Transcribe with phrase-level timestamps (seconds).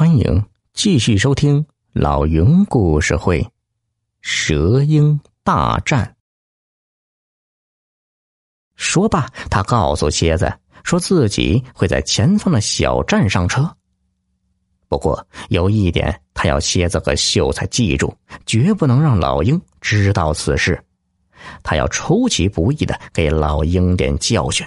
[0.00, 3.42] 欢迎继续收听老云故事会，
[4.22, 6.06] 《蛇鹰大战》。
[8.76, 10.50] 说罢，他告诉蝎子，
[10.84, 13.76] 说自己会在前方的小站上车。
[14.88, 20.82] 不过有一点，他要蝎子和秀才记住，绝不能让老鹰知道此事。
[21.62, 24.66] 他要出其不意的给老鹰点教训。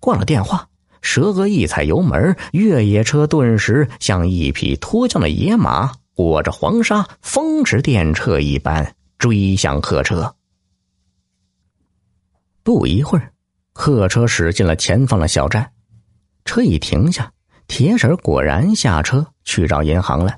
[0.00, 0.68] 挂了电话。
[1.02, 10.34] 蛇哥一踩油门，越野车顿时像一匹脱缰的野马，裹着黄沙，风驰电掣一般追向客车。
[12.62, 13.32] 不一会儿，
[13.72, 15.70] 客车驶进了前方的小站，
[16.44, 17.32] 车一停下，
[17.68, 20.36] 铁婶果然下车去找银行了。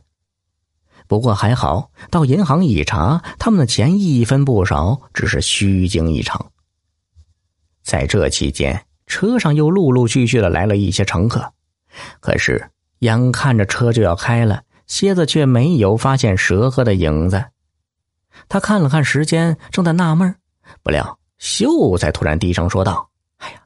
[1.07, 6.53] 不过还好，到银行一查，他们的钱一分不少，只是虚惊一场。
[7.83, 8.88] 在这期间。
[9.09, 11.53] 车上又陆陆续续的来了一些乘客，
[12.21, 17.43] 可是眼看着车就要开了，蝎子却没有发现蛇哥的影子。
[18.49, 20.33] 他看了看时间，正在纳闷
[20.83, 23.61] 不料秀才突然低声说道：“哎呀，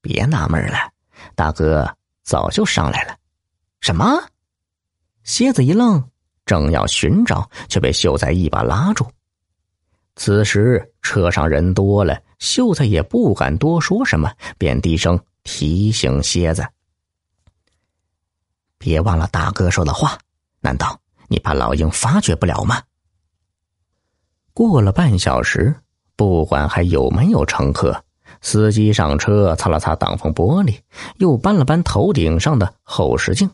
[0.00, 0.78] 别纳闷了，
[1.34, 3.16] 大哥早就上来了。”
[3.80, 4.22] 什么？
[5.24, 6.04] 蝎子一愣，
[6.44, 9.06] 正要寻找，却被秀才一把拉住。
[10.16, 12.20] 此时车上人多了。
[12.42, 16.66] 秀才也不敢多说什么，便低声提醒蝎子
[18.78, 20.18] ：“别忘了大哥说的话。
[20.60, 22.82] 难道你怕老鹰发觉不了吗？”
[24.52, 25.72] 过了半小时，
[26.16, 28.04] 不管还有没有乘客，
[28.40, 30.80] 司机上车，擦了擦挡风玻璃，
[31.18, 33.48] 又搬了搬头顶上的后视镜，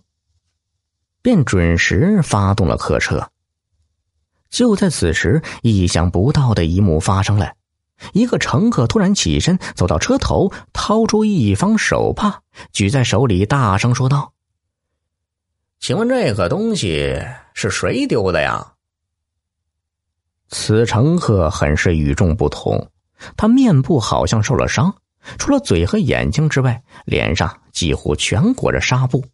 [1.21, 3.31] 便准时发动了客车。
[4.49, 7.53] 就在此时，意想不到的一幕发生了。
[8.13, 12.41] 一个乘客突然起身，走到车头，掏出一方手帕，
[12.73, 14.33] 举在手里，大声说道
[15.81, 17.21] ：“请问这个东西
[17.55, 18.73] 是谁丢的呀？”
[20.51, 22.91] 此乘客很是与众不同，
[23.37, 24.95] 他面部好像受了伤，
[25.39, 29.25] 除了嘴和眼睛之外，脸上几乎全裹着纱布，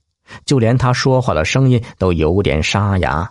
[0.44, 3.31] 就连他说话的声音都有点沙哑。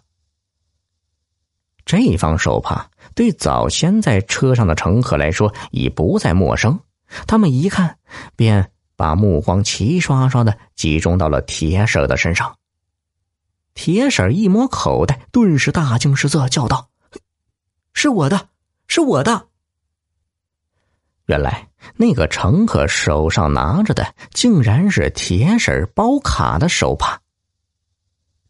[1.86, 2.90] 这方手帕。
[3.16, 6.80] 对早先在车上的乘客来说已不再陌生，
[7.28, 7.98] 他们一看，
[8.36, 12.58] 便把目光齐刷刷的集中到了铁婶的身上。
[13.76, 16.90] 铁婶一摸口袋，顿时大惊失色，叫道
[17.94, 18.50] ：“是我的，
[18.88, 19.48] 是我的！”
[21.28, 27.20] 原来那个乘客手上拿着的，竟然是铁婶包卡的手帕。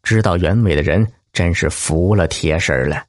[0.02, 3.04] 知道原委的人真是服了铁婶了。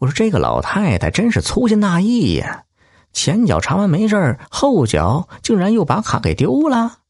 [0.00, 2.64] 我说这个老太太真是粗心大意呀！
[3.12, 7.00] 前脚查完没事后脚竟然又把卡给丢了。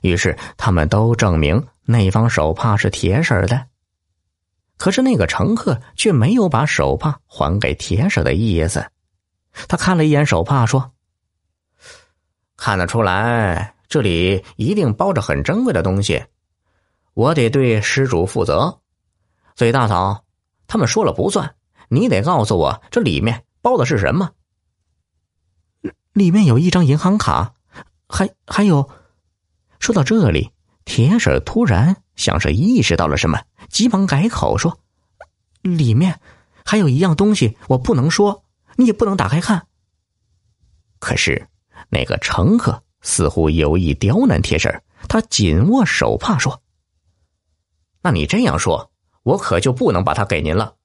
[0.00, 3.66] 于是他们都证明那方手帕是铁婶的，
[4.78, 8.90] 可是那个乘客却没有把手帕还给铁婶的意思。
[9.68, 10.92] 他看了一眼手帕，说
[12.56, 16.24] ：“看得出来，这里一定包着很珍贵的东西，
[17.12, 18.80] 我得对失主负责。
[19.56, 20.24] 所以大嫂，
[20.66, 21.54] 他们说了不算。”
[21.88, 24.32] 你得告诉我，这里面包的是什么？
[26.12, 27.54] 里面有一张银行卡，
[28.08, 28.90] 还还有。
[29.78, 30.50] 说到这里，
[30.84, 33.38] 铁婶突然像是意识到了什么，
[33.68, 34.80] 急忙改口说
[35.60, 36.18] ：“里面
[36.64, 38.44] 还有一样东西，我不能说，
[38.76, 39.66] 你也不能打开看。”
[40.98, 41.46] 可是
[41.90, 46.62] 那个乘客似乎有意刁难铁婶，他紧握手帕说
[48.00, 48.90] ：“那你这样说，
[49.22, 50.75] 我可就不能把它给您了。”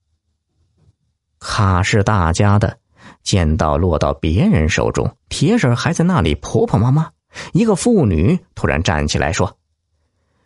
[1.42, 2.78] 卡是大家的，
[3.24, 7.12] 见到落到别人手中，铁婶还在那里婆婆妈妈。
[7.52, 9.58] 一个妇女突然站起来说：“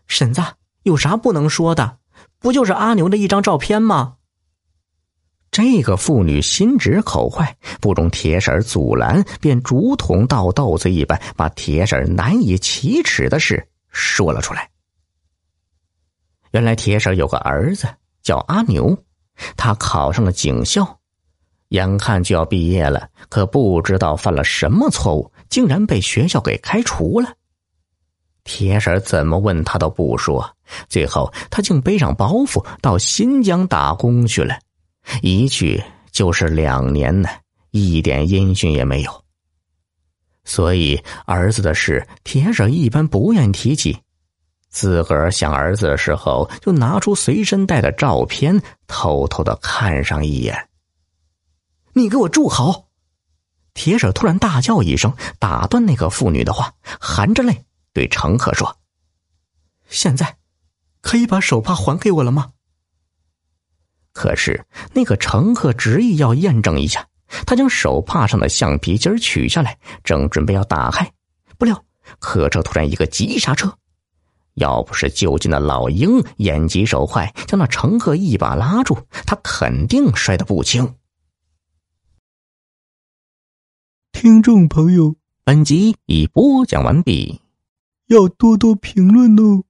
[0.07, 0.41] 婶子，
[0.83, 1.97] 有啥不能说的？
[2.39, 4.15] 不就是阿牛的一张照片吗？”
[5.51, 14.69] 这个妇女心直口快，不容铁婶阻拦，便竹筒倒豆子一般，把铁婶难以启齿的事说了出来。
[16.51, 17.87] 原来铁婶有个儿子
[18.21, 18.97] 叫阿牛。
[19.65, 20.99] 他考上了警校，
[21.69, 27.33] 眼看就要毕业了，可不知道犯了什么错误，竟然被学校给开除了。
[28.43, 30.55] 铁婶怎么问他都不说，
[30.87, 34.55] 最后他竟背上包袱到新疆打工去了，
[35.23, 37.27] 一去就是两年呢，
[37.71, 39.23] 一点音讯也没有。
[40.43, 43.97] 所以儿子的事，铁婶一般不愿提起。
[44.75, 50.67] 自个儿想儿子的时候，就拿出随身带的照片，偷偷的看上一眼。
[51.93, 52.89] 你给我住好！
[53.73, 58.75] 铁婶突然大叫一声，打断那个妇女的话，含着泪对乘客说
[59.87, 60.35] ：“现在
[60.99, 62.51] 可以把手帕还给我了吗？
[64.11, 67.07] 可是那个乘客执意要验证一下，
[67.47, 71.09] 他将手帕上的橡皮筋取下来，正准备要打开，
[71.57, 71.81] 不料
[72.19, 73.73] 客车突然一个急刹车，
[74.55, 80.95] 要不是就近的老鹰眼疾手快，将那乘客一把拉住，他肯定摔得不轻。
[84.11, 87.41] 听众朋友，本集已播讲完毕，
[88.07, 89.63] 要多多评论哦。